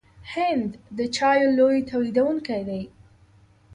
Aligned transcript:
هند 0.33 0.69
د 0.97 0.99
چایو 1.15 1.49
لوی 1.57 1.77
تولیدونکی 1.91 2.61
دی. 2.69 2.81